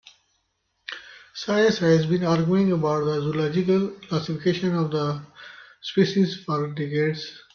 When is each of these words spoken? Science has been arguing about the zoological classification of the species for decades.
Science 1.35 1.77
has 1.77 2.07
been 2.07 2.23
arguing 2.23 2.71
about 2.71 3.05
the 3.05 3.21
zoological 3.21 3.89
classification 4.07 4.73
of 4.73 4.89
the 4.89 5.21
species 5.83 6.43
for 6.43 6.73
decades. 6.73 7.39